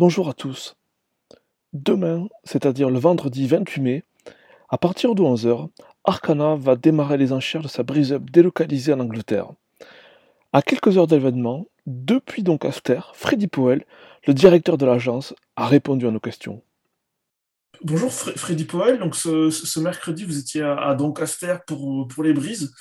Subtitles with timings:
[0.00, 0.76] Bonjour à tous.
[1.74, 4.04] Demain, c'est-à-dire le vendredi 28 mai,
[4.70, 5.68] à partir de 11h,
[6.04, 9.50] Arcana va démarrer les enchères de sa brise-up délocalisée en Angleterre.
[10.54, 13.84] À quelques heures d'événement, depuis Doncaster, Freddy Powell,
[14.26, 16.62] le directeur de l'agence, a répondu à nos questions.
[17.84, 22.72] Bonjour Freddy Powell, donc ce, mercredi vous étiez à, Doncaster pour, les brises.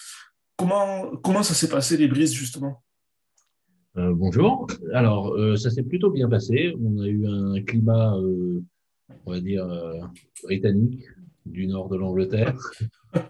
[0.56, 2.82] Comment ça s'est passé les brises justement?
[3.98, 4.68] Euh, bonjour.
[4.94, 6.76] Alors, euh, ça s'est plutôt bien passé.
[6.80, 8.62] On a eu un climat, euh,
[9.26, 9.68] on va dire,
[10.44, 11.06] britannique
[11.46, 12.56] du nord de l'Angleterre.
[13.14, 13.22] un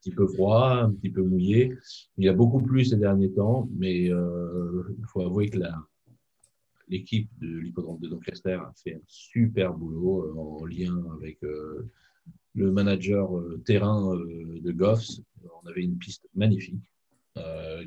[0.00, 1.74] petit peu froid, un petit peu mouillé.
[2.18, 5.58] Il y a beaucoup plu ces derniers temps, mais il faut avouer que
[6.88, 13.30] l'équipe de l'hippodrome de Doncaster a fait un super boulot en lien avec le manager
[13.64, 15.20] terrain de Goffs.
[15.62, 16.84] On avait une piste magnifique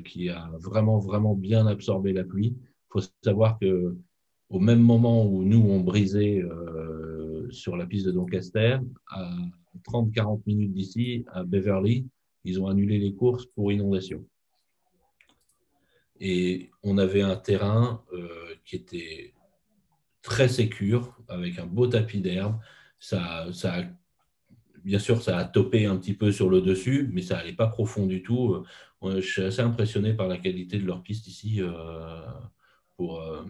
[0.04, 2.56] qui a vraiment, vraiment bien absorbé la pluie.
[2.58, 3.96] Il faut savoir que
[4.52, 8.78] au même moment où nous, on brisait euh, sur la piste de Doncaster,
[9.08, 9.34] à
[9.90, 12.06] 30-40 minutes d'ici, à Beverly,
[12.44, 14.26] ils ont annulé les courses pour inondation.
[16.20, 19.32] Et on avait un terrain euh, qui était
[20.20, 22.58] très sécure, avec un beau tapis d'herbe.
[22.98, 23.84] Ça, ça a
[24.84, 27.66] bien sûr, ça a topé un petit peu sur le dessus, mais ça n'allait pas
[27.66, 28.64] profond du tout.
[29.02, 31.70] Euh, je suis assez impressionné par la qualité de leur piste ici euh,
[32.96, 33.42] pour, euh,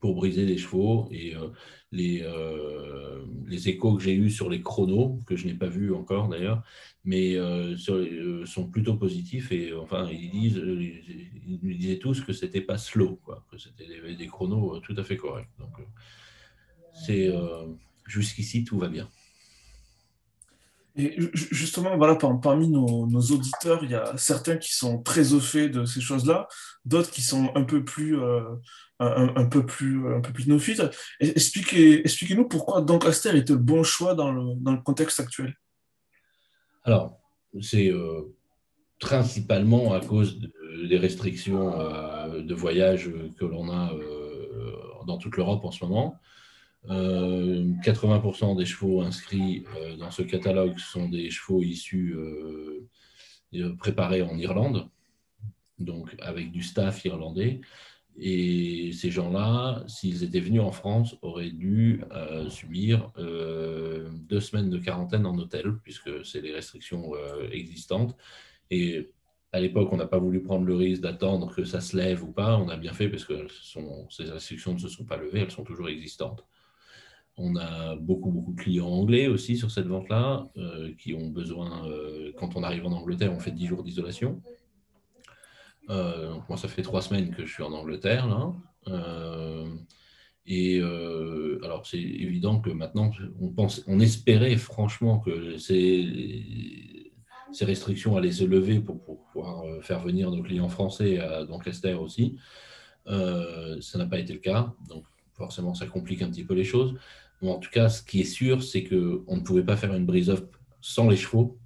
[0.00, 1.08] pour briser les chevaux.
[1.10, 1.34] Et
[1.92, 2.24] les,
[3.46, 6.62] les échos que j'ai eus sur les chronos, que je n'ai pas vus encore d'ailleurs,
[7.04, 7.36] mais
[8.46, 9.52] sont plutôt positifs.
[9.52, 10.62] Et enfin, ils, disent,
[11.46, 15.04] ils disaient tous que c'était pas slow, quoi, que c'était des, des, chronos tout à
[15.04, 15.48] fait corrects.
[15.58, 15.72] Donc,
[16.92, 17.32] c'est
[18.06, 19.08] jusqu'ici, tout va bien.
[20.98, 25.68] Et justement, voilà, parmi nos, auditeurs, il y a certains qui sont très au fait
[25.68, 26.48] de ces choses-là,
[26.86, 28.42] d'autres qui sont un peu plus, euh,
[28.98, 30.82] un, peu plus, un peu plus néophytes.
[31.20, 35.54] Expliquez, expliquez-nous pourquoi Doncaster est le bon choix dans le, contexte actuel.
[36.84, 37.20] Alors,
[37.60, 38.34] c'est euh,
[38.98, 40.40] principalement à cause
[40.88, 43.92] des restrictions euh, de voyage que l'on a
[45.06, 46.18] dans toute l'Europe en ce moment.
[46.88, 54.22] 80% euh, des chevaux inscrits euh, dans ce catalogue sont des chevaux issus euh, préparés
[54.22, 54.88] en Irlande,
[55.78, 57.60] donc avec du staff irlandais.
[58.18, 62.02] Et ces gens-là, s'ils étaient venus en France, auraient dû
[62.48, 67.12] subir deux semaines de quarantaine en hôtel, puisque c'est les restrictions
[67.52, 68.16] existantes.
[68.70, 69.12] Et
[69.52, 72.32] à l'époque, on n'a pas voulu prendre le risque d'attendre que ça se lève ou
[72.32, 72.56] pas.
[72.56, 73.46] On a bien fait parce que
[74.08, 76.46] ces restrictions ne se sont pas levées, elles sont toujours existantes.
[77.38, 81.86] On a beaucoup, beaucoup de clients anglais aussi sur cette vente-là, euh, qui ont besoin,
[81.86, 84.40] euh, quand on arrive en Angleterre, on fait 10 jours d'isolation.
[85.90, 88.54] Euh, moi, ça fait trois semaines que je suis en Angleterre, là.
[90.46, 90.80] et
[91.62, 93.10] alors, c'est évident que maintenant,
[93.40, 97.12] on, pense, on espérait franchement que ces,
[97.52, 102.38] ces restrictions allaient se lever pour, pouvoir faire venir nos clients français à Doncaster aussi.
[103.06, 105.04] ça n'a pas été le cas, donc
[105.34, 106.94] forcément, ça complique un petit peu les choses
[107.42, 110.42] en tout cas, ce qui est sûr, c'est qu'on ne pouvait pas faire une brise-off
[110.80, 111.58] sans les chevaux.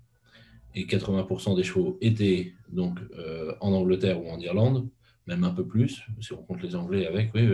[0.75, 4.89] Et 80% des chevaux étaient donc euh, en Angleterre ou en Irlande,
[5.27, 7.35] même un peu plus, si on compte les Anglais avec.
[7.35, 7.49] Oui,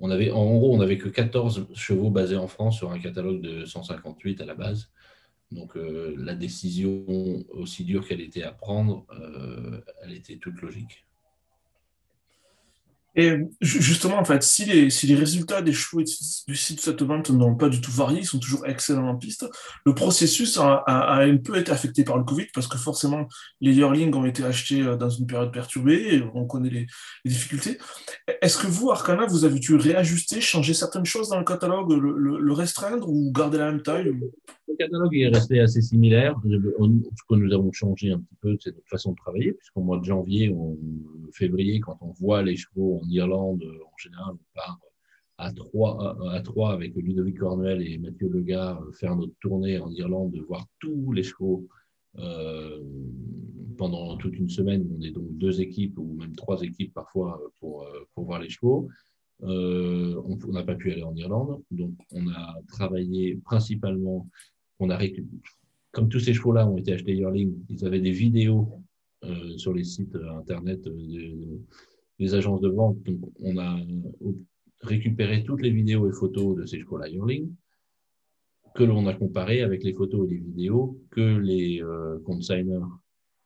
[0.00, 3.40] on avait, en gros, on n'avait que 14 chevaux basés en France sur un catalogue
[3.40, 4.90] de 158 à la base.
[5.52, 7.04] Donc euh, la décision,
[7.50, 11.05] aussi dure qu'elle était à prendre, euh, elle était toute logique.
[13.16, 17.54] Et justement, en fait, si les, si les résultats des chevaux du site vente n'ont
[17.54, 19.46] pas du tout varié, ils sont toujours excellents en piste,
[19.86, 23.26] le processus a, un peu été affecté par le Covid parce que forcément,
[23.62, 26.86] les yearlings ont été achetés euh, dans une période perturbée on connaît les,
[27.24, 27.78] difficultés.
[28.42, 32.52] Est-ce que vous, Arcana, vous avez dû réajuster, changer certaines choses dans le catalogue, le,
[32.52, 34.12] restreindre ou garder la même taille
[34.68, 36.36] Le catalogue est resté assez similaire.
[36.44, 39.98] Ce que nous avons changé un petit peu, c'est notre façon de travailler, puisqu'au mois
[39.98, 40.76] de janvier, on,
[41.32, 44.80] février, quand on voit les chevaux en Irlande, en général, on part
[45.38, 50.32] à trois, à trois avec Ludovic Cornwell et Mathieu Legard faire notre tournée en Irlande,
[50.32, 51.68] de voir tous les chevaux
[52.18, 52.82] euh,
[53.76, 54.88] pendant toute une semaine.
[54.96, 58.48] On est donc deux équipes ou même trois équipes parfois pour, euh, pour voir les
[58.48, 58.88] chevaux.
[59.42, 64.26] Euh, on n'a pas pu aller en Irlande, donc on a travaillé principalement.
[64.78, 64.98] On a
[65.96, 68.68] comme tous ces chevaux-là ont été achetés yearling, ils avaient des vidéos
[69.24, 70.86] euh, sur les sites internet
[72.18, 73.02] des agences de vente.
[73.02, 73.78] Donc, on a
[74.82, 77.08] récupéré toutes les vidéos et photos de ces chevaux-là
[78.74, 82.84] que l'on a comparé avec les photos et les vidéos que les euh, consigners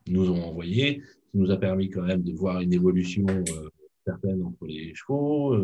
[0.08, 3.68] nous ont envoyées, qui nous a permis quand même de voir une évolution euh,
[4.04, 5.56] certaine entre les chevaux,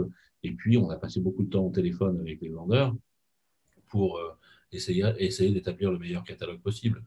[0.44, 2.94] Et puis, on a passé beaucoup de temps au téléphone avec les vendeurs
[3.88, 4.20] pour
[4.72, 7.02] essayer, d'établir le meilleur catalogue possible.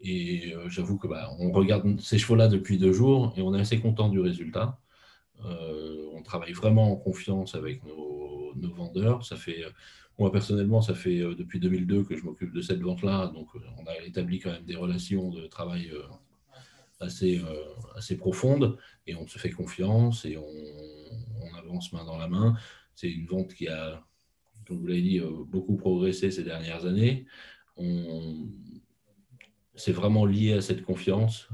[0.00, 3.78] Et j'avoue que bah, on regarde ces chevaux-là depuis deux jours et on est assez
[3.80, 4.80] content du résultat.
[5.44, 9.24] on travaille vraiment en confiance avec nos, vendeurs.
[9.24, 9.64] Ça fait
[10.18, 13.28] moi, personnellement, ça fait euh, depuis 2002 que je m'occupe de cette vente-là.
[13.34, 16.02] Donc, euh, on a établi quand même des relations de travail euh,
[17.00, 17.42] assez,
[17.96, 18.78] assez profondes
[19.08, 22.56] et on se fait confiance et on, avance main dans la main.
[22.94, 24.04] C'est une vente qui a,
[24.66, 27.26] comme vous l'avez dit, beaucoup progressé ces dernières années.
[29.74, 31.48] C'est vraiment lié à cette confiance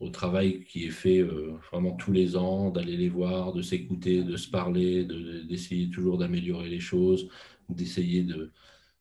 [0.00, 4.22] au travail qui est fait euh, vraiment tous les ans, d'aller les voir, de s'écouter,
[4.22, 7.28] de se parler, d'essayer toujours d'améliorer les choses,
[7.68, 8.52] d'essayer de,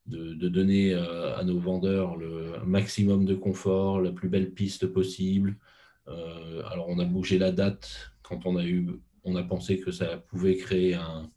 [0.08, 5.58] donner euh, à nos vendeurs le maximum de confort, la plus belle piste possible.
[6.08, 9.92] Euh, alors on a bougé la date quand on a eu, on a pensé que
[9.92, 11.30] ça pouvait créer un,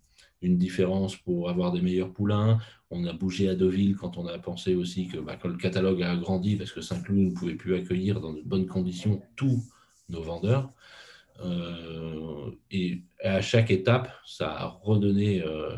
[0.43, 2.59] une différence pour avoir des meilleurs poulains.
[2.91, 6.13] On a bougé à Deauville quand on a pensé aussi que bah, le catalogue a
[6.13, 9.63] agrandi, parce que Saint-Cloud ne pouvait plus accueillir dans de bonnes conditions tous
[10.09, 10.73] nos vendeurs.
[11.43, 15.77] Euh, et à chaque étape, ça a redonné euh,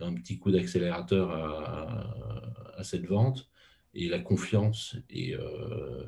[0.00, 3.48] un petit coup d'accélérateur à, cette vente
[3.94, 6.04] et la confiance euh,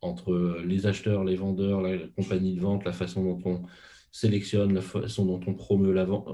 [0.00, 3.62] entre les acheteurs, les vendeurs, la, compagnie de vente, la façon dont on
[4.12, 6.28] sélectionne, la façon dont on promeut la vente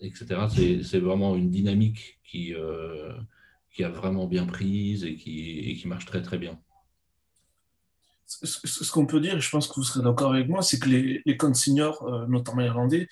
[0.00, 0.80] etc.
[0.82, 3.12] C'est vraiment une dynamique qui, euh,
[3.72, 6.58] qui a vraiment bien prise et qui, qui marche très très bien.
[8.26, 10.88] Ce, qu'on peut dire, et je pense que vous serez d'accord avec moi, c'est que
[10.88, 13.08] les, les euh, notamment irlandais,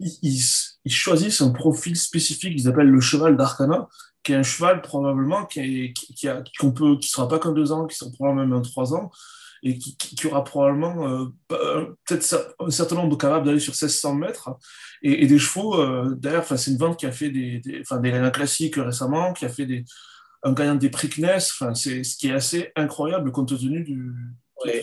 [0.00, 0.40] ils,
[0.86, 3.88] choisissent un profil spécifique qu'ils appellent le cheval d'Arcana,
[4.22, 7.86] qui est un cheval probablement qui ne qui, peut, qui sera pas qu'un deux ans,
[7.86, 9.10] qui sera probablement même un trois ans,
[9.62, 14.14] et qui, qui aura probablement euh, peut-être un certain nombre de capables d'aller sur 1600
[14.14, 14.50] mètres
[15.02, 15.80] et, des chevaux.
[15.80, 19.48] Euh, D'ailleurs, c'est une vente qui a fait des, des, des classiques récemment, qui a
[19.48, 19.84] fait des,
[20.42, 24.12] un gagnant des prix Enfin, c'est ce qui est assez incroyable compte tenu du.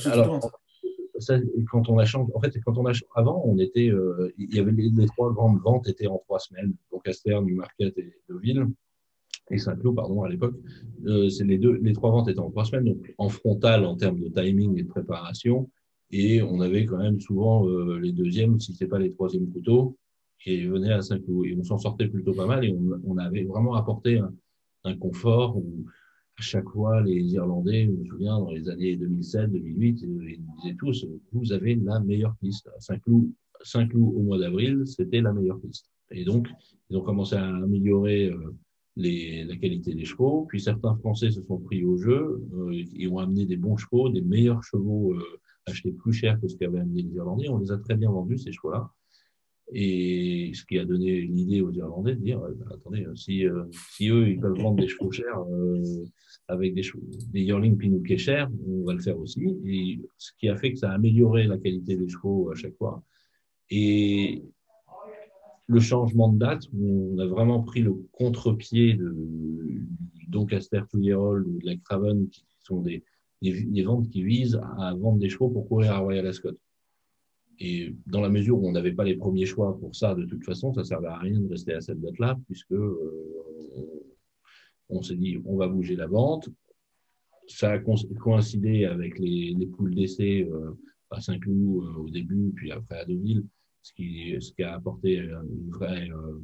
[0.06, 0.52] alors,
[1.20, 1.38] ça,
[1.70, 4.60] quand on a changé, en fait, quand on a avant, on était, euh, il y
[4.60, 8.68] avait les, les, trois grandes ventes étaient en trois semaines, donc Newmarket et Deauville
[9.58, 10.56] Saint-Cloud, pardon, à l'époque.
[11.06, 13.96] Euh, c'est les deux, les trois ventes étaient en trois semaines, donc en frontal en
[13.96, 15.70] termes de timing et de préparation.
[16.12, 19.98] Et on avait quand même souvent euh, les deuxièmes, si c'est pas les troisièmes couteaux,
[20.40, 21.46] qui venaient à Saint-Cloud.
[21.46, 22.76] Et on s'en sortait plutôt pas mal et
[23.06, 24.20] on, avait vraiment apporté
[24.84, 25.86] un, confort où
[26.38, 30.76] à chaque fois les Irlandais, je me souviens, dans les années 2007, 2008, ils disaient
[30.80, 32.68] tous, vous avez la meilleure piste.
[32.76, 33.30] À Saint-Cloud,
[33.62, 35.90] Saint-Cloud au mois d'avril, c'était la meilleure piste.
[36.12, 36.48] Et donc,
[36.90, 38.56] ils ont commencé à améliorer euh,
[39.00, 40.46] la qualité des chevaux.
[40.48, 44.10] Puis certains Français se sont pris au jeu euh, et ont amené des bons chevaux,
[44.10, 47.50] des meilleurs chevaux euh, achetés plus cher que ce qu'avaient amené les Irlandais.
[47.50, 48.92] On les a très bien vendus, ces chevaux-là.
[49.72, 54.10] Et ce qui a donné l'idée aux Irlandais de dire, ben, attendez, si, euh, si
[54.10, 55.44] eux, ils peuvent vendre des chevaux chers
[56.48, 59.46] avec des, chevaux, des yearling Pinouquet chers, on va le faire aussi.
[59.66, 62.76] Et ce qui a fait que ça a amélioré la qualité des chevaux à chaque
[62.78, 63.04] fois.
[63.70, 64.44] Et
[65.70, 69.16] le changement de date, on a vraiment pris le contre-pied de
[70.28, 73.04] Doncaster Touillerol ou de la Craven, qui sont des,
[73.84, 76.58] ventes qui visent à vendre des chevaux pour courir à Royal Ascot.
[77.60, 80.44] Et dans la mesure où on n'avait pas les premiers choix pour ça, de toute
[80.44, 84.16] façon, ça ne servait à rien de rester à cette date-là, puisque euh,
[84.90, 86.50] on, s'est dit, on va bouger la vente.
[87.46, 90.72] Ça a coïncidé avec les, les poules d'essai euh,
[91.12, 93.44] à Saint-Cloud euh, au début, puis après à Deauville
[93.82, 96.40] ce qui, a apporté une vraie, euh,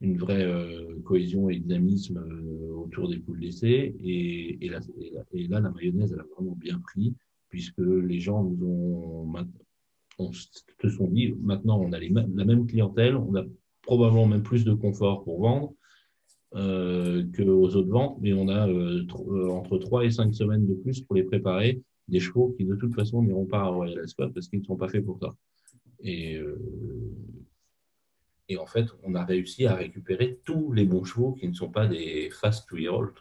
[0.00, 3.94] une vraie euh, cohésion et dynamisme euh, autour des poules d'essai.
[4.02, 4.80] Et, là,
[5.60, 7.14] la mayonnaise, elle a vraiment bien pris,
[7.48, 9.32] puisque les gens nous ont,
[10.18, 13.44] on se sont dit, maintenant, on a la même clientèle, on a
[13.82, 15.72] probablement même plus de confort pour vendre.
[16.54, 18.66] Euh, qu'aux autres ventes, mais on a
[19.50, 22.94] entre 3 et 5 semaines de plus pour les préparer, des chevaux qui de toute
[22.94, 25.34] façon n'iront pas à Royal Ascot parce qu'ils ne sont pas faits pour ça.
[26.00, 26.58] Et, euh,
[28.48, 31.70] et en fait, on a réussi à récupérer tous les bons chevaux qui ne sont
[31.70, 33.12] pas des fast two year old.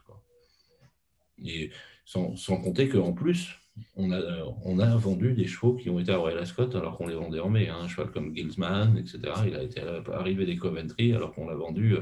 [1.43, 1.71] Et
[2.05, 3.59] sans, compter qu'en plus,
[3.95, 7.39] on a, vendu des chevaux qui ont été à Royal Ascot alors qu'on les vendait
[7.39, 7.67] en mai.
[7.67, 7.77] Hein.
[7.81, 9.19] Un cheval comme Gilsman, etc.
[9.47, 9.81] Il a été
[10.13, 11.95] arrivé des Coventry alors qu'on l'a vendu,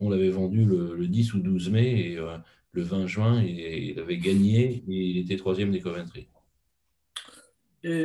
[0.00, 2.36] on l'avait vendu le, 10 ou 12 mai et euh,
[2.72, 6.28] le 20 juin, il avait gagné et il était troisième des Coventry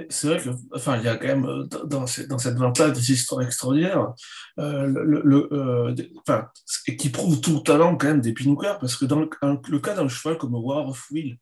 [0.09, 3.11] c'est vrai que, enfin, il y a quand même euh, dans, dans cette vente-là des
[3.11, 4.13] histoires extraordinaires,
[4.59, 6.47] euh, le, euh, enfin,
[6.87, 9.95] et qui prouvent tout le talent quand même des Pinoucars, parce que dans le, cas
[9.95, 11.37] d'un cheval comme War of Will,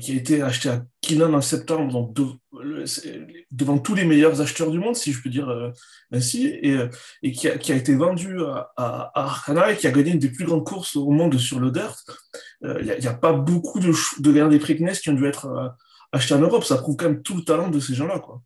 [0.00, 2.16] qui a été acheté à Kinan en septembre, donc
[3.50, 5.52] devant tous les meilleurs acheteurs du monde, si je peux dire
[6.12, 6.78] ainsi, et,
[7.24, 10.64] et qui, a, été vendu à, à, et qui a gagné une des plus grandes
[10.64, 12.04] courses au monde sur le dirt.
[12.62, 15.74] Il n'y a, pas beaucoup de, de des Preakness qui ont dû être
[16.14, 16.64] achetés en Europe.
[16.64, 18.18] Ça prouve quand même tout le talent de ces gens-là.
[18.20, 18.42] Quoi.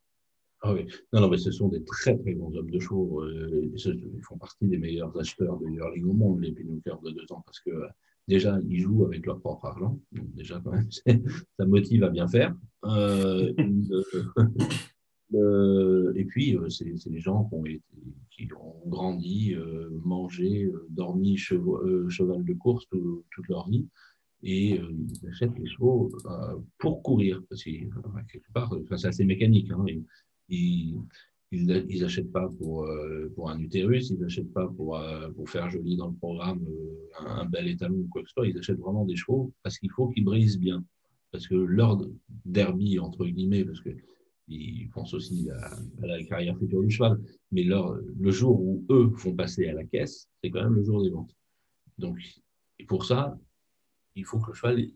[0.63, 3.25] Ah oui, non, non, mais ce sont des très très bons hommes de chevaux.
[3.27, 7.43] ils font partie des meilleurs acheteurs de yearling au monde, les Pinockers de deux ans,
[7.47, 7.71] parce que
[8.29, 9.99] déjà, ils jouent avec leur propre argent.
[10.13, 10.89] Donc, déjà, quand même,
[11.59, 12.55] ça motive à bien faire.
[12.85, 13.53] Euh,
[15.35, 17.51] euh, et puis, euh, c'est des gens
[18.31, 19.57] qui ont grandi,
[20.05, 23.89] mangé, dormi cheval de course toute leur vie.
[24.43, 26.13] Et ils achètent les chevaux
[26.79, 27.43] pour courir.
[27.49, 29.71] Parce que, quelque part, c'est assez mécanique.
[29.71, 29.85] Hein,
[30.49, 30.97] ils,
[31.51, 35.71] ils n'achètent pas pour, euh, pour un utérus, ils n'achètent pas pour, euh, pour faire
[35.71, 38.79] joli dans le programme euh, un, bel étalon ou quoi que ce soit, ils achètent
[38.79, 40.85] vraiment des chevaux parce qu'il faut qu'ils brisent bien.
[41.31, 42.01] Parce que leur
[42.45, 47.19] derby, entre guillemets, parce qu'ils pensent aussi à, la carrière future du cheval,
[47.53, 50.85] mais leur, le jour où eux vont passer à la caisse, c'est quand même le
[50.85, 51.35] jour des ventes.
[51.99, 52.19] Donc,
[52.79, 53.39] et pour ça,
[54.19, 54.89] il faut que le cheval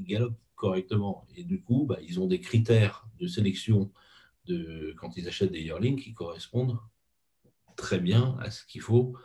[0.00, 1.26] galope correctement.
[1.36, 3.90] Et du coup, bah, ils ont des critères de sélection
[4.46, 6.78] de, quand ils achètent des yearlings qui correspondent
[7.76, 9.16] très bien à ce qu'il faut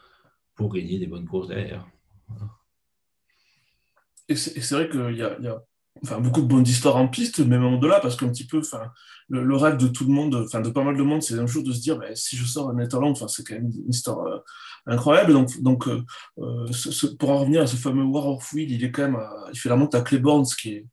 [0.55, 1.87] pour gagner des bonnes courses derrière.
[4.29, 5.63] Et c'est vrai qu'il y a
[6.03, 8.91] enfin, beaucoup de bonnes histoires en piste, même au-delà, parce qu'un petit peu, enfin,
[9.29, 11.63] le, rêve de tout le monde, enfin, de pas mal de monde, c'est un jour
[11.63, 14.25] de se dire, ben, si je sors à Netherlands, enfin, c'est quand même une histoire
[14.25, 14.39] euh,
[14.85, 15.33] incroyable.
[15.33, 16.03] Donc, donc euh,
[16.39, 16.65] euh,
[17.19, 19.19] pour en revenir à ce fameux War of Wheel, il est quand même,
[19.51, 20.85] il fait la monte à Claiborne, ce qui est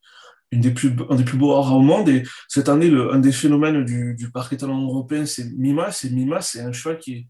[0.53, 2.09] des plus, un des plus beaux haras au monde.
[2.09, 5.91] Et cette année, le, un des phénomènes du, du parc étalon européen, c'est Mima.
[5.91, 7.27] C'est Mima, c'est un cheval qui est,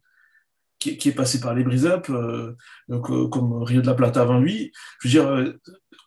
[0.78, 2.54] qui, est passé par les brise-up, euh,
[2.88, 4.72] comme Rio de la Plata avant lui.
[5.00, 5.52] Je veux dire, euh,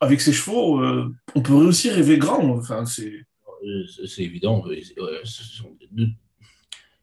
[0.00, 2.56] avec ses chevaux, euh, on peut aussi rêver grand.
[2.56, 3.24] Enfin, c'est...
[4.18, 4.64] évident.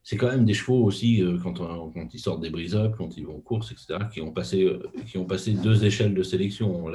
[0.04, 1.56] C'est quand même des chevaux aussi, quand,
[2.14, 4.72] ils sortent des brise-up, quand ils vont en course, etc., qui ont passé,
[5.08, 6.86] qui ont passé deux échelles de sélection.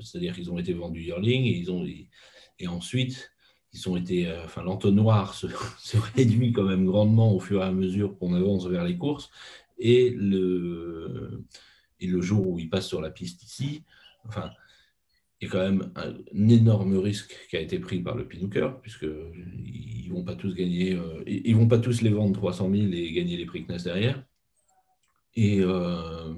[0.00, 3.32] C'est-à-dire qu'ils ont été vendus yearling et, ils ont, et ensuite,
[3.72, 5.46] ils ont été, euh, enfin, l'entonnoir se,
[6.14, 9.30] réduit quand même grandement au fur et à mesure qu'on avance vers les courses.
[9.78, 11.44] Et le,
[12.00, 13.84] et le jour où ils passent sur la piste ici,
[14.26, 14.50] enfin,
[15.40, 18.70] il y a quand même un, énorme risque qui a été pris par le Pinooker,
[18.82, 22.92] puisqu'ils ne vont pas tous gagner, euh, ils vont pas tous les vendre 300 000
[22.92, 24.24] et gagner les prix CNES derrière.
[25.34, 26.34] Et, euh,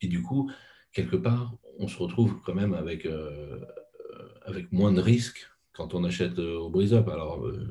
[0.00, 0.50] et du coup,
[0.92, 3.06] quelque part, on se retrouve quand même avec,
[4.46, 7.08] avec moins de risques quand on achète euh, au brise-up.
[7.08, 7.66] Alors, euh,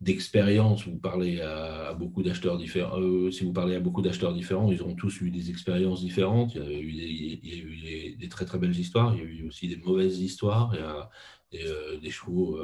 [0.00, 2.98] d'expérience, vous parlez à, beaucoup d'acheteurs différents.
[3.30, 6.54] si vous parlez à beaucoup d'acheteurs différents, ils ont tous eu des expériences différentes.
[6.54, 9.14] Il y a eu, des, il y a eu des, très très belles histoires.
[9.14, 10.72] Il y a eu aussi des mauvaises histoires.
[10.74, 12.58] Il y a des, chevaux.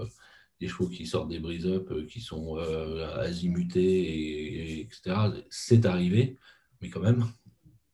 [0.61, 5.17] des chevaux qui sortent des brise-up, qui sont azimutés, et, etc.
[5.51, 6.39] C'est arrivé,
[6.81, 7.27] mais quand même,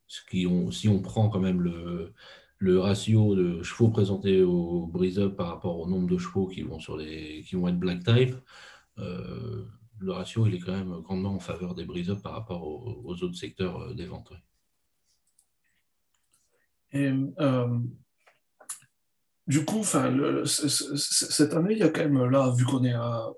[0.06, 2.14] si on prend quand même le,
[2.78, 6.96] ratio de chevaux présentés au brise-up par rapport au nombre de chevaux qui vont, sur
[6.96, 8.36] les, qui vont être black type,
[8.98, 9.64] euh,
[9.98, 13.36] le ratio il est quand même grandement en faveur des brise-up par rapport aux, autres
[13.36, 14.08] secteurs euh, des.
[16.94, 17.78] Euh,
[19.46, 23.28] du coup, cette année, il y a quand même là, vu qu'on est à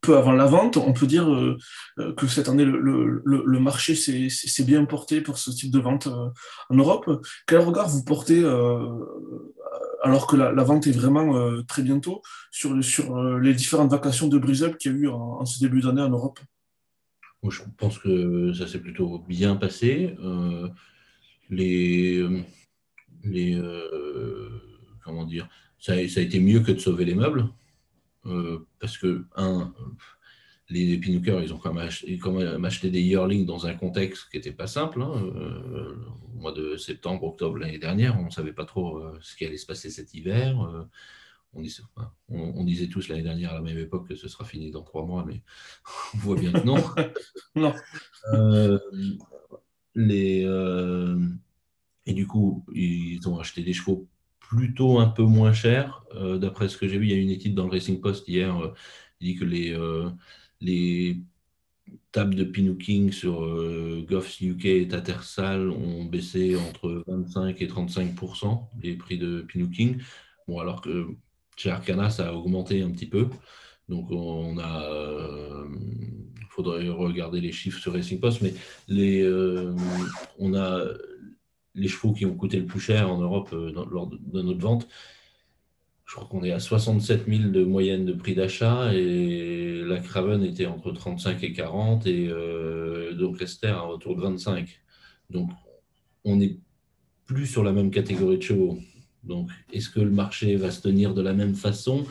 [0.00, 1.56] peu avant la vente, on peut dire euh,
[1.98, 6.28] euh, que cette année, le, marché s'est bien porté pour ce type de vente euh,
[6.70, 7.22] en Europe.
[7.46, 8.44] Quel regard vous portez,
[10.02, 12.74] alors que la, vente est vraiment très bientôt, sur,
[13.38, 16.40] les différentes vacations de brise-up qu'il y a eu en, ce début d'année en Europe?
[17.48, 20.16] Je pense que ça s'est plutôt bien passé.
[21.50, 22.26] les,
[23.24, 23.62] les
[25.04, 25.48] comment dire,
[25.78, 27.48] ça a été mieux que de sauver les meubles.
[28.28, 29.72] Euh, parce que, un,
[30.68, 34.66] les Pinockers, ils ont quand même, acheté, des yearlings dans un contexte qui n'était pas
[34.66, 35.02] simple.
[35.02, 35.12] Hein.
[35.34, 35.96] Euh,
[36.34, 39.44] au mois de septembre, octobre l'année dernière, on ne savait pas trop euh, ce qui
[39.44, 40.56] allait se passer cet hiver.
[41.54, 41.82] On disait,
[42.28, 45.06] on, disait, tous l'année dernière à la même époque que ce sera fini dans trois
[45.06, 45.42] mois, mais
[46.14, 46.76] on voit bien que non.
[47.56, 47.74] non.
[49.94, 50.42] les,
[52.04, 54.06] et du coup, ils ont acheté des chevaux
[54.48, 56.02] plutôt un peu moins cher.
[56.14, 58.26] Euh, d'après ce que j'ai vu, il y a une étude dans le Racing Post
[58.28, 58.74] hier euh,
[59.18, 60.08] qui dit que les, euh,
[60.60, 61.18] les
[62.12, 63.40] tables de Pinooking sur
[64.06, 70.00] Goffs UK et Tattersall ont baissé entre 25 et 35% les prix de Pinooking.
[70.46, 71.08] Bon, alors que
[71.56, 73.28] chez Arcana, ça a augmenté un petit peu.
[73.88, 75.64] Donc, on a.
[76.40, 78.52] Il faudrait regarder les chiffres sur Racing Post, mais
[80.38, 80.84] on a
[81.78, 84.88] les chevaux qui ont coûté le plus cher en Europe lors de, notre vente,
[86.04, 90.42] je crois qu'on est à 67 000 de moyenne de prix d'achat et la Craven
[90.42, 92.28] était entre 35 et 40 et
[93.14, 94.80] donc Lester autour de 25.
[95.30, 95.50] Donc
[96.24, 96.58] on n'est
[97.26, 98.78] plus sur la même catégorie de chevaux.
[99.22, 102.06] Donc est-ce que le marché va se tenir de la même façon?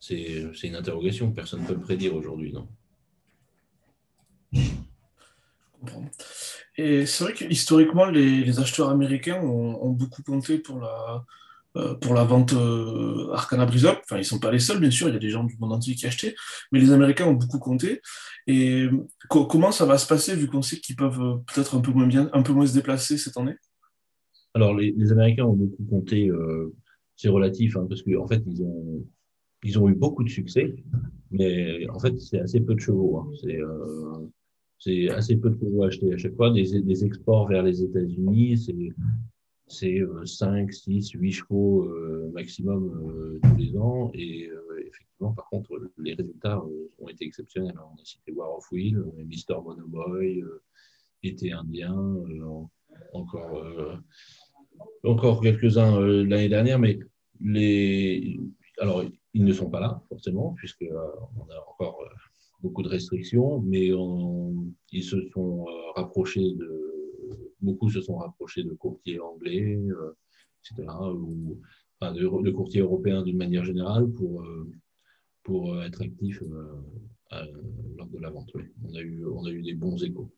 [0.00, 2.68] C'est une interrogation, personne ne peut le prédire aujourd'hui, non?
[4.52, 4.60] Je
[5.80, 6.04] comprends.
[6.78, 11.24] Et c'est vrai que historiquement, les, acheteurs américains ont, beaucoup compté pour la,
[11.76, 14.90] euh, pour la vente euh, Arcana Brise Enfin, ils ne sont pas les seuls, bien
[14.90, 16.36] sûr, il y a des gens du monde entier qui achetaient,
[16.70, 18.00] mais les Américains ont beaucoup compté.
[18.46, 18.86] Et
[19.28, 22.08] comment ça va se passer, vu qu'on sait qu'ils peuvent euh, peut-être un peu moins
[22.32, 23.56] un peu moins se déplacer cette année?
[24.54, 26.30] Alors, les, Américains ont beaucoup compté,
[27.16, 29.04] c'est relatif, hein, parce qu'en en fait, ils ont,
[29.64, 30.76] ils ont eu beaucoup de succès,
[31.32, 33.18] mais en fait, c'est assez peu de chevaux.
[33.18, 33.30] Hein.
[33.42, 33.60] C'est
[34.78, 36.50] c'est assez peu de chevaux achetés à chaque fois.
[36.50, 38.56] Des, des exports vers les États-Unis,
[39.68, 44.10] c'est 5, 6, 8 chevaux euh, maximum euh, tous les ans.
[44.14, 46.62] Et euh, effectivement, par contre, les résultats
[46.98, 47.74] ont été exceptionnels.
[47.78, 50.42] On a cité War of Wheel, Mister Monoboy,
[51.22, 52.16] Été Indien,
[53.12, 53.60] encore,
[55.02, 57.00] encore quelques-uns l'année dernière, mais
[57.40, 58.38] les,
[58.78, 59.02] alors,
[59.34, 62.04] ils ne sont pas là, forcément, puisqu'on a encore
[62.62, 63.92] beaucoup de restrictions, mais
[64.92, 70.16] ils se sont euh, rapprochés de, beaucoup se sont rapprochés de courtiers anglais, euh,
[70.62, 71.60] etc., ou
[72.00, 74.70] enfin, de, courtiers européens d'une manière générale pour, euh,
[75.42, 76.42] pour être actifs
[77.96, 78.50] lors de la vente.
[78.84, 80.30] On, a eu, on a eu des bons échos.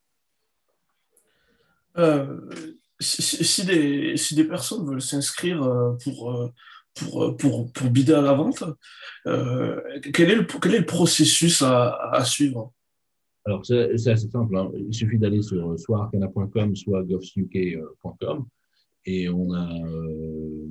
[2.99, 5.61] si, des, si, des, personnes veulent s'inscrire
[6.03, 6.53] pour
[6.93, 8.65] pour, pour, pour bider à la vente.
[9.25, 12.73] Quel, est le, quel est le processus à suivre?
[13.51, 14.57] Alors, c'est assez simple.
[14.57, 14.71] Hein.
[14.77, 18.47] Il suffit d'aller sur soit arcana.com, soit govsuk.com
[19.07, 20.67] et on a euh,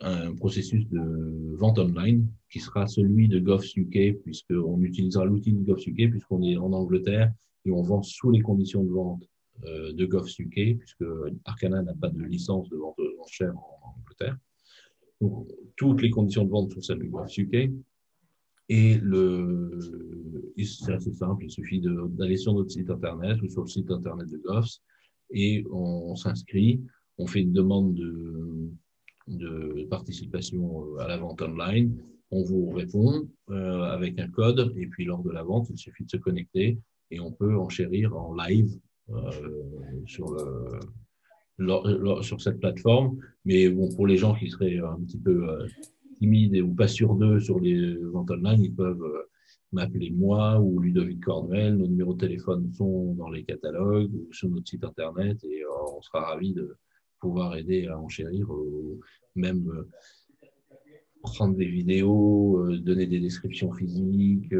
[0.00, 6.10] un processus de vente online qui sera celui de GovsUK, puisqu'on utilisera l'outil de GovsUK,
[6.10, 7.32] puisqu'on est en Angleterre
[7.64, 9.24] et on vend sous les conditions de vente
[9.64, 11.04] de GovsUK, puisque
[11.46, 14.36] Arcana n'a pas de licence de vente aux enchères en Angleterre
[15.76, 17.70] toutes les conditions de vente sont celles du Graph UK.
[18.74, 19.78] Et le,
[20.56, 24.30] c'est assez simple, il suffit d'aller sur notre site internet ou sur le site internet
[24.30, 24.78] de Goffs
[25.30, 26.80] et on, s'inscrit,
[27.18, 28.70] on fait une demande de,
[29.28, 34.72] de, participation à la vente online, on vous répond euh, avec un code.
[34.78, 36.78] Et puis lors de la vente, il suffit de se connecter
[37.10, 38.74] et on peut enchérir en live
[39.10, 39.30] euh,
[40.06, 40.34] sur
[41.58, 43.18] le, sur cette plateforme.
[43.44, 45.66] Mais bon, pour les gens qui seraient un petit peu
[46.24, 49.28] euh, ou pas sûrs d'eux sur les ventes online, ils peuvent euh,
[49.72, 51.76] m'appeler moi ou Ludovic Cornwell.
[51.76, 55.96] Nos numéros de téléphone sont dans les catalogues ou sur notre site internet et euh,
[55.96, 56.76] on sera ravis de
[57.20, 59.00] pouvoir aider à enchérir ou
[59.36, 59.64] même
[61.22, 64.52] prendre des vidéos, donner des descriptions physiques,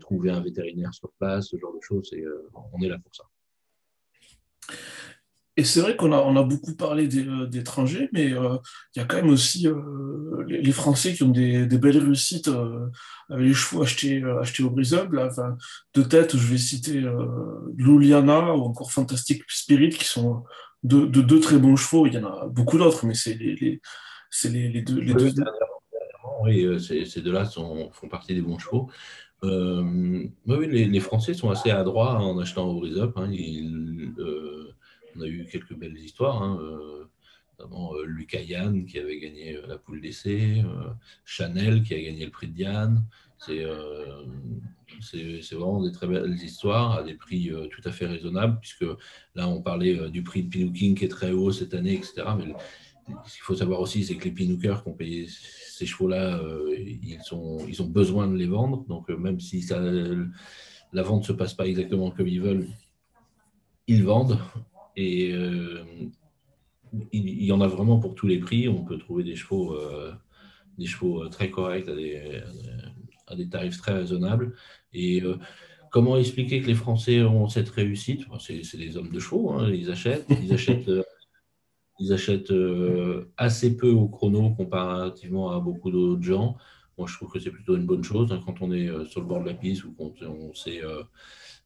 [0.00, 2.12] trouver un vétérinaire sur place, ce genre de choses.
[2.12, 2.24] Et,
[2.72, 3.24] on est là pour ça.
[5.56, 8.56] Et c'est vrai qu'on a, on a beaucoup parlé euh, d'étrangers, mais euh,
[8.94, 12.48] il y a quand même aussi euh, les, Français qui ont des, belles réussites
[13.30, 15.20] avec les chevaux achetés, achetés au brisable.
[15.20, 15.56] Enfin,
[15.94, 17.04] de tête, je vais citer
[17.76, 20.42] Luliana ou encore Fantastic Spirit, qui sont
[20.82, 22.06] deux, de, deux très bons chevaux.
[22.08, 23.80] Il y en a beaucoup d'autres, mais c'est les, les,
[24.44, 25.00] les, les, deux.
[25.00, 25.32] Les deux...
[26.42, 28.90] Oui, ces deux-là font partie des bons chevaux.
[29.44, 33.12] oui, les, Français sont assez adroits en achetant au brisable.
[33.16, 33.30] Hein.
[33.30, 34.12] Ils,
[35.16, 37.04] on a eu quelques belles histoires, hein, euh,
[37.58, 40.64] notamment euh, Yann qui avait gagné euh, la poule d'essai,
[41.24, 43.04] Chanel qui a gagné le prix de Diane.
[43.38, 43.64] C'est
[45.52, 48.86] vraiment des très belles histoires à des prix tout à fait raisonnables, puisque
[49.34, 52.22] là, on parlait du prix de Pinooking qui est très haut cette année, etc.
[52.38, 52.54] Mais
[53.26, 56.40] ce qu'il faut savoir aussi, c'est que les Pinookers qui ont payé ces chevaux-là,
[56.78, 57.18] ils,
[57.68, 58.84] ils ont besoin de les vendre.
[58.88, 59.78] Donc, même si ça,
[60.94, 62.68] la vente ne se passe pas exactement comme ils veulent,
[63.86, 64.38] ils vendent.
[64.96, 65.84] Et euh,
[67.12, 68.68] il, y en a vraiment pour tous les prix.
[68.68, 70.12] On peut trouver des chevaux, euh,
[70.78, 72.42] des chevaux euh, très corrects à des,
[73.26, 74.54] à des tarifs très raisonnables.
[74.92, 75.22] Et
[75.90, 78.26] comment expliquer que les Français ont cette réussite?
[78.38, 79.70] C'est des hommes de chevaux, hein.
[79.72, 80.90] ils achètent, ils achètent,
[81.98, 82.52] ils achètent
[83.36, 86.56] assez peu au chrono comparativement à beaucoup d'autres gens.
[86.96, 89.26] Moi, je trouve que c'est plutôt une bonne chose hein, quand on est sur le
[89.26, 90.80] bord de la piste ou quand on sait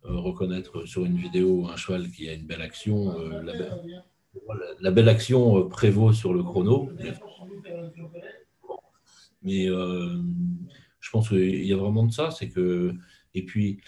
[0.05, 3.19] reconnaître sur une vidéo un cheval qui a une belle action.
[3.19, 3.43] Euh,
[4.81, 6.91] la, belle action euh, prévaut sur le chrono.
[9.43, 12.31] Mais je pense qu'il y a vraiment de ça.
[12.31, 12.95] C'est que,
[13.35, 13.81] et puis,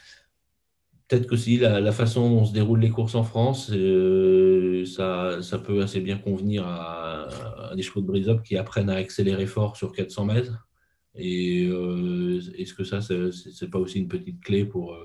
[1.10, 5.58] Peut-être qu'aussi la, la, façon dont se déroulent les courses en France, euh, ça, ça,
[5.58, 7.26] peut assez bien convenir à,
[7.70, 10.68] à des chevaux de brise-up qui apprennent à accélérer fort sur 400 mètres.
[11.16, 14.96] Et euh, est-ce que ça, c'est pas aussi une petite clé pour,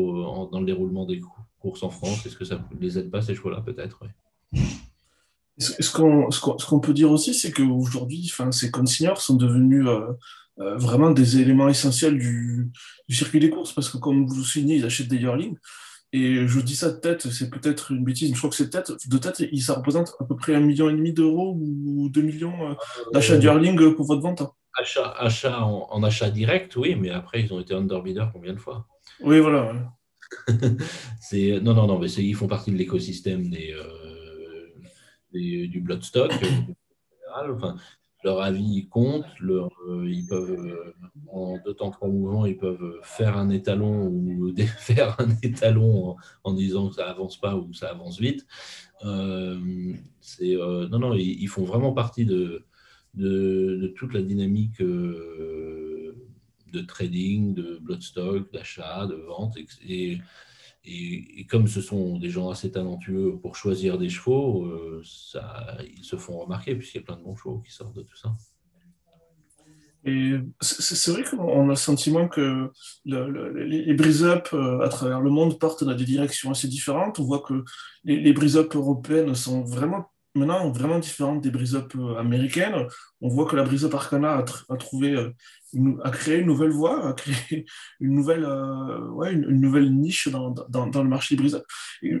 [0.00, 1.20] euh, dans le déroulement des
[1.58, 2.24] courses en France?
[2.26, 4.00] Est-ce que ça ne les aide pas, ces chevaux-là, peut-être?
[5.58, 5.90] Ce
[6.66, 12.18] qu'on peut dire aussi, c'est qu'aujourd'hui, ces consigneurs sont devenus euh, vraiment des éléments essentiels
[12.18, 12.70] du,
[13.08, 15.56] du, circuit des courses, parce que comme vous le soulignez, ils achètent des yearlings.
[16.12, 18.70] Et je dis ça de tête, c'est peut-être une bêtise, mais je crois que c'est
[18.70, 22.22] tête, de tête, ça représente à peu près un million et demi d'euros ou deux
[22.22, 22.74] millions euh,
[23.12, 24.44] d'achats de yearling pour votre vente.
[24.78, 28.86] Achat, achat en, achat direct, oui, mais après, ils ont été underbidder combien de fois?
[29.20, 29.92] Oui, voilà.
[31.20, 34.72] c'est non, non, non, mais ils font partie de l'écosystème des, euh,
[35.32, 36.32] des, du bloodstock.
[37.34, 37.76] enfin,
[38.24, 40.94] leur avis compte, leur, euh, ils peuvent, euh,
[41.30, 46.54] en deux temps, trois mouvements, ils peuvent faire un étalon ou défaire un étalon en,
[46.54, 48.46] disant que ça avance pas ou ça avance vite.
[49.04, 52.64] Euh, c'est, non, non, ils, font vraiment partie de,
[53.12, 54.80] de, toute la dynamique
[56.74, 59.56] de trading, de bloodstock, d'achat, de vente.
[59.86, 60.18] Et,
[60.84, 66.04] et, comme ce sont des gens assez talentueux pour choisir des chevaux, euh, ça, ils
[66.04, 68.34] se font remarquer puisqu'il y a plein de bons chevaux qui sortent de tout ça.
[70.06, 72.70] Et c'est vrai qu'on a le sentiment que
[73.06, 77.18] les brise-up euh, à travers le monde partent dans des directions assez différentes.
[77.18, 77.64] On voit que
[78.04, 82.86] les, les brise-up européennes sont vraiment maintenant vraiment différente des brise-up euh, américaines.
[83.20, 85.30] On voit que la brise-up Arcana a, trouvé, euh,
[86.02, 87.64] a créé une nouvelle voie, a créé
[88.00, 91.64] une nouvelle, euh, ouais, une, nouvelle niche dans, dans, le marché des brise-up.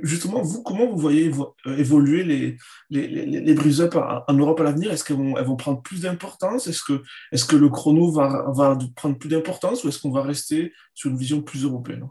[0.02, 1.30] Justement, vous, comment vous voyez
[1.66, 2.56] évoluer les,
[2.90, 4.92] les, les, brise-up en Europe à l'avenir?
[4.92, 6.66] Est-ce qu'elles vont, elles vont prendre plus d'importance?
[6.68, 10.22] Est-ce que, est que le chrono va, va prendre plus d'importance ou est-ce qu'on va
[10.22, 12.08] rester sur une vision plus européenne?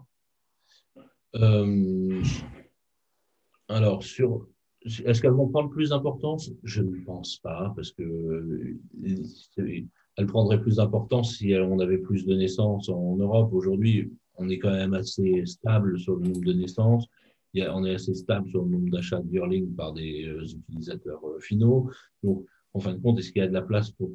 [3.68, 4.46] Alors, sur,
[4.84, 6.50] est-ce qu'elles vont prendre plus d'importance?
[6.62, 8.78] Je ne pense pas, parce que euh,
[10.16, 13.52] elles prendraient plus d'importance si on avait plus de naissances en Europe.
[13.52, 17.06] Aujourd'hui, on est quand même assez stable sur le nombre de naissances.
[17.56, 21.40] on est assez stable sur le nombre d'achats de Burling par des euh, utilisateurs euh,
[21.40, 21.90] finaux.
[22.22, 22.44] Donc,
[22.74, 24.10] en fin de compte, est-ce qu'il y a de la place pour,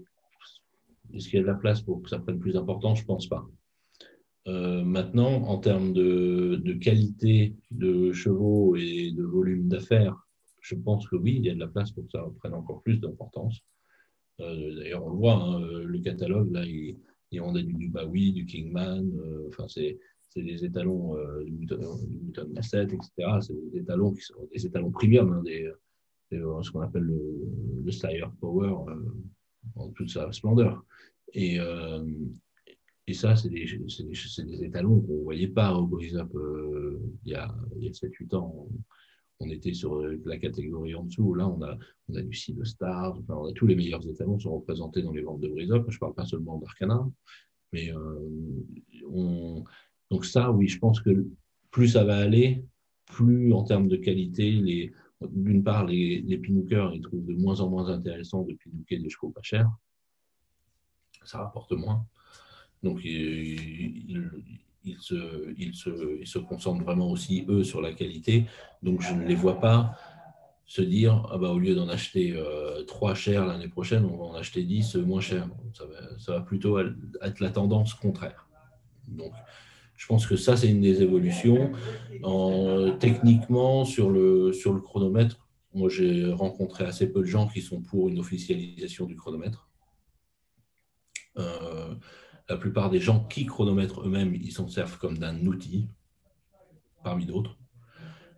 [1.13, 2.99] est-ce qu'il y a de la place pour que ça prenne plus d'importance?
[2.99, 3.47] Je pense pas.
[4.45, 10.28] maintenant, en termes de, qualité de chevaux et de volume d'affaires,
[10.61, 12.81] je pense que oui, il y a de la place pour que ça prenne encore
[12.81, 13.61] plus d'importance.
[14.39, 16.97] Euh, d'ailleurs, on le voit, hein, le catalogue, là, il,
[17.31, 19.97] il a du Dubawi, du Kingman, euh, enfin, c'est
[20.35, 23.39] des étalons euh, du Newton Massett, etc.
[23.41, 25.69] C'est des étalons qui sont des étalons premium, hein, des,
[26.31, 27.19] ce qu'on appelle le,
[27.83, 28.73] le Power
[29.75, 30.85] en toute sa splendeur.
[31.33, 31.57] Et,
[33.07, 33.65] et ça, c'est des,
[34.63, 36.29] étalons qu'on ne voyait pas au Brise-Up
[37.25, 38.67] il y a, a 7-8 ans
[39.39, 41.33] on était sur euh, la catégorie en dessous.
[41.33, 41.77] Là, on a,
[42.09, 45.11] on a du Sea Stars, enfin, on a tous les meilleurs étalons sont représentés dans
[45.11, 45.85] les ventes de Brise-Up.
[45.87, 47.07] Je ne parle pas seulement d'Arcana,
[47.71, 49.61] mais euh,
[50.11, 51.25] donc ça, oui, je pense que
[51.71, 52.65] plus ça va aller,
[53.05, 57.59] plus en termes de qualité, les, d'une part, les, les pinookers, ils trouvent de moins
[57.61, 59.69] en moins intéressant de pinooker des chevaux pas chers.
[61.23, 62.05] Ça rapporte moins.
[62.81, 64.25] Donc, ils
[64.99, 68.45] se, ils, se, ils se concentrent vraiment aussi, eux, sur la qualité.
[68.83, 69.95] Donc, je ne les vois pas
[70.65, 74.25] se dire, ah bah, au lieu d'en acheter euh, 3 chers l'année prochaine, on va
[74.25, 75.49] en acheter 10 moins chers.
[75.73, 78.47] Ça va, ça va plutôt être la tendance contraire.
[79.07, 79.33] Donc,
[79.95, 81.71] je pense que ça, c'est une des évolutions.
[82.23, 87.61] En, techniquement, sur le, sur le chronomètre, moi, j'ai rencontré assez peu de gens qui
[87.61, 89.69] sont pour une officialisation du chronomètre.
[91.37, 91.95] Euh,
[92.49, 95.87] la plupart des gens qui chronomètrent eux-mêmes, ils s'en servent comme d'un outil,
[97.03, 97.57] parmi d'autres,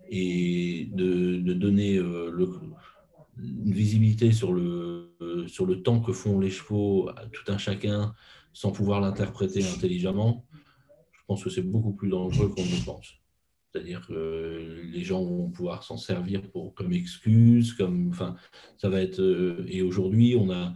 [0.09, 2.31] et de, donner euh,
[3.37, 5.15] une visibilité sur le,
[5.47, 8.13] sur le temps que font les chevaux à tout un chacun
[8.53, 10.45] sans pouvoir l'interpréter intelligemment,
[11.13, 13.13] je pense que c'est beaucoup plus dangereux qu'on ne pense.
[13.71, 18.35] C'est-à-dire que les gens vont pouvoir s'en servir pour, comme excuse, comme, enfin,
[18.77, 19.21] ça va être.
[19.21, 20.73] Euh, et aujourd'hui, on a,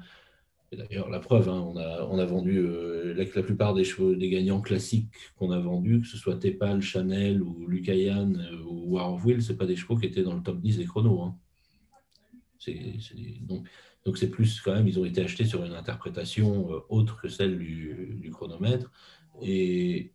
[0.76, 5.10] d'ailleurs, la preuve, hein, on, a, vendu euh, la, plupart des, chevaux, des gagnants classiques
[5.38, 9.42] qu'on a vendus, que ce soit Tepal, Chanel ou Lucayan euh, ou War of Will,
[9.42, 11.22] ce pas des chevaux qui étaient dans le top 10 des chronos.
[11.22, 11.38] Hein.
[14.06, 17.28] donc, c'est plus quand même, ils ont été achetés sur une interprétation euh, autre que
[17.28, 18.92] celle du, chronomètre.
[19.42, 20.12] Et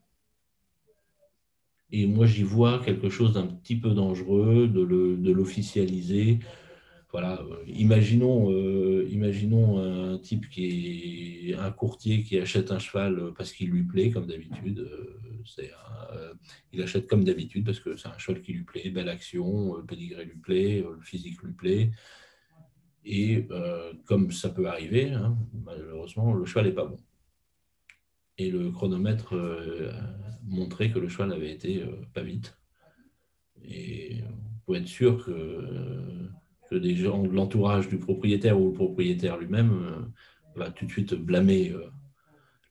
[1.93, 6.39] moi, j'y vois quelque chose d'un petit peu dangereux de l'officialiser
[7.13, 8.51] voilà, imaginons,
[9.07, 14.11] imaginons un type qui est un courtier qui achète un cheval parce qu'il lui plaît,
[14.11, 14.89] comme d'habitude.
[16.73, 19.85] il achète comme d'habitude parce que c'est un cheval qui lui plaît, belle action, le
[19.85, 21.91] pédigré lui plaît, le physique lui plaît.
[23.05, 23.49] Et
[24.05, 26.99] comme ça peut arriver, hein, malheureusement, le cheval n'est pas bon
[28.41, 29.93] et le chronomètre euh,
[30.45, 32.57] montrait que le cheval avait été euh, pas vite.
[33.63, 34.23] Et
[34.67, 36.31] peut être sûr que,
[36.71, 40.01] que des gens de l'entourage du propriétaire ou le propriétaire lui-même euh,
[40.57, 41.75] va tout de suite blâmer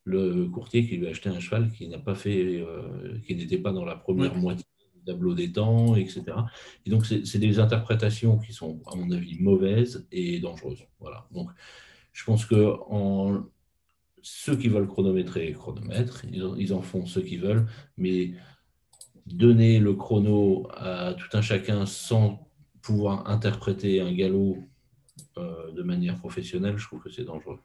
[0.05, 2.65] le courtier qui lui a acheté un cheval qui n'a pas fait,
[3.25, 6.23] qui n'était pas dans la première moitié du tableau des temps, etc.
[6.85, 10.85] Et donc, c'est des interprétations qui sont, à mon avis, mauvaises et dangereuses.
[10.99, 11.27] Voilà.
[11.31, 11.51] Donc,
[12.11, 13.43] je pense que en,
[14.21, 18.33] ceux qui veulent chronométrer, chronomètre, ils, en font ce qu'ils veulent, mais
[19.25, 22.48] donner le chrono à tout un chacun sans
[22.81, 24.57] pouvoir interpréter un galop
[25.37, 27.59] euh, de manière professionnelle, je trouve que c'est dangereux.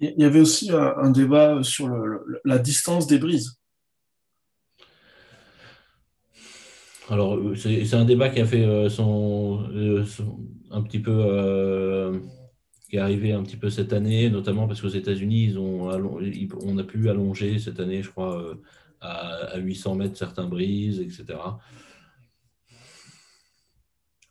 [0.00, 1.88] Il y avait aussi un, débat sur
[2.44, 3.60] la distance des brises.
[7.08, 9.64] Alors, euh, c'est un débat qui a fait euh, son,
[10.70, 12.20] un petit peu
[12.92, 16.76] qui est arrivé un petit peu cette année, notamment parce qu'aux États-Unis, ils ont on
[16.76, 18.54] a pu allonger cette année, je crois, euh,
[19.00, 21.38] à, 800 mètres certains brises, etc.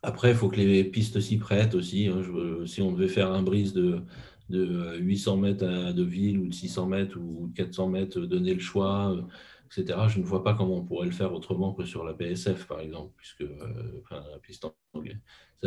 [0.02, 2.08] Après, il faut que les pistes s'y prêtent aussi.
[2.08, 2.22] Hein.
[2.66, 4.02] si on devait faire un brise de,
[4.50, 8.60] de 800 mètres à Deauville ou de 600 mètres ou de 400 mètres, donner le
[8.60, 9.22] choix, euh,
[9.66, 12.66] etc., je ne vois pas comment on pourrait le faire autrement que sur la PSF,
[12.66, 15.16] par exemple, puisque euh, la piste anglaise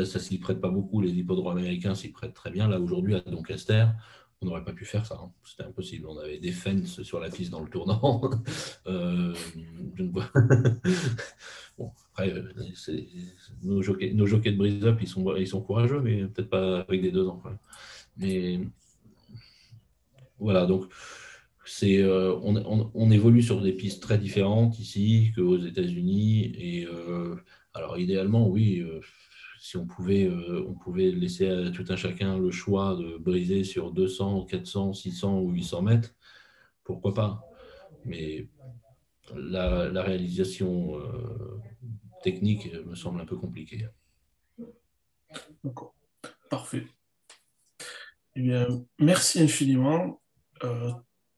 [0.04, 1.00] ça ne s'y prête pas beaucoup.
[1.00, 2.68] Les hippodromes américains s'y prêtent très bien.
[2.68, 3.86] Là, aujourd'hui, à Doncaster,
[4.42, 5.20] on n'aurait pas pu faire ça.
[5.22, 5.32] Hein.
[5.44, 6.08] C'était impossible.
[6.08, 8.22] On avait des fences sur la piste dans le tournant.
[8.88, 9.34] euh,
[11.78, 12.54] bon, après, euh,
[13.64, 17.42] nos, jockeys, de brise-up, ils sont, courageux, mais peut-être pas avec des deux ans.
[18.18, 18.60] Mais
[20.40, 20.92] voilà, donc
[21.84, 22.40] euh,
[22.94, 26.54] on, évolue sur des pistes très différentes ici qu'aux États-Unis.
[26.58, 26.88] Et
[27.74, 28.84] alors, idéalement, oui
[29.66, 33.64] si on pouvait, euh, on pouvait laisser à tout un chacun le choix de briser
[33.64, 36.14] sur 200, 400, 600 ou 800 mètres,
[36.84, 37.44] pourquoi pas
[38.04, 38.48] Mais
[39.36, 41.60] la, réalisation euh,
[42.22, 43.88] technique me semble un peu compliquée.
[45.64, 45.96] D'accord,
[46.48, 46.86] parfait.
[48.36, 48.68] Eh bien,
[49.00, 50.22] merci infiniment.
[50.64, 50.92] Euh,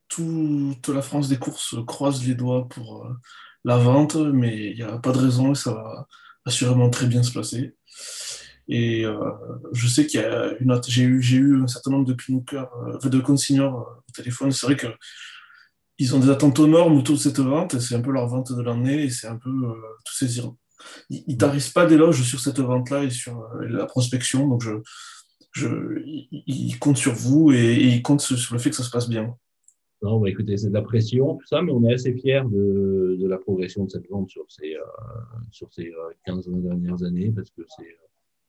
[0.06, 3.08] toute la France des courses croise les doigts pour
[3.64, 6.06] la vente, mais il n'y a pas de raison et ça va
[6.48, 7.74] assurément très bien se passer.
[8.68, 9.32] Et euh,
[9.72, 12.68] je sais qu'il y a une j'ai eu, j'ai eu un certain nombre de pinookers,
[13.04, 14.50] euh, de consigneurs euh, au téléphone.
[14.50, 14.88] C'est vrai que
[15.98, 17.78] ils ont des attentes aux normes autour de cette vente.
[17.80, 19.50] C'est un peu leur vente de l'année et c'est un peu
[20.04, 20.40] tous ces
[21.10, 24.46] ils, ils tarissent pas d'éloges sur cette vente-là et sur la prospection.
[24.46, 24.70] Donc je,
[25.52, 25.68] je,
[26.30, 29.34] ils comptent sur vous et, ils comptent sur le fait que ça se passe bien.
[30.00, 33.16] Non, bah écoutez, c'est de la pression, tout ça, mais on est assez fiers de,
[33.20, 34.76] de la progression de cette vente sur ces,
[35.50, 35.92] sur ces
[36.24, 37.96] 15 dernières années parce que c'est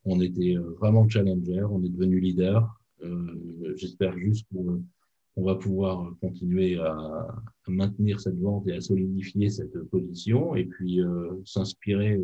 [0.05, 2.67] on était euh, vraiment challenger, on est devenu leader.
[3.03, 7.27] Euh, j'espère juste qu'on va pouvoir continuer à,
[7.67, 12.19] maintenir cette vente et à solidifier cette position et puis euh, s'inspirer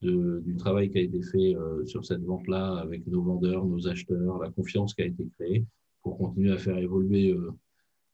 [0.00, 4.50] du travail qui a été fait sur cette vente-là avec nos vendeurs, nos acheteurs, la
[4.50, 5.66] confiance qui a été créée
[6.02, 7.36] pour continuer à faire évoluer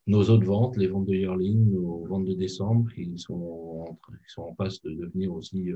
[0.07, 4.29] nos autres ventes, les ventes de yearling, nos ventes de décembre, qui sont en, qui
[4.33, 5.73] sont en passe de devenir aussi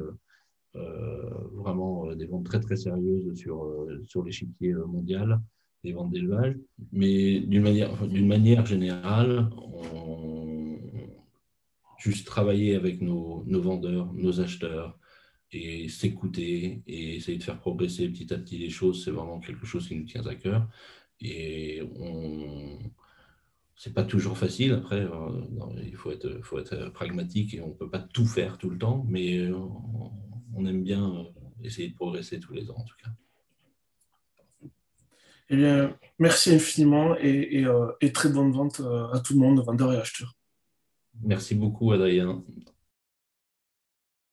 [0.77, 5.41] euh, vraiment euh, des ventes très très sérieuses sur, euh, sur l'échiquier mondial,
[5.83, 6.57] des ventes d'élevage.
[6.93, 9.51] Mais d'une manière, d'une manière générale,
[11.99, 14.97] juste travailler avec nos, nos vendeurs, nos acheteurs,
[15.53, 19.67] et s'écouter et essayer de faire progresser petit à petit les choses, c'est vraiment quelque
[19.67, 20.69] chose qui nous tient à cœur.
[21.21, 22.79] Et on...
[23.81, 24.75] c'est pas toujours facile.
[24.75, 25.09] Après,
[25.83, 29.07] il faut être, faut être pragmatique et on peut pas tout faire tout le temps,
[29.09, 29.51] mais
[30.55, 31.25] on aime bien euh,
[31.65, 33.09] essayer de progresser tous les ans en tout cas.
[35.49, 39.95] Eh bien, merci infiniment et, euh, très bonne vente euh, à tout le monde, vendeurs
[39.95, 40.37] et acheteurs.
[41.23, 42.45] Merci beaucoup, Adrien.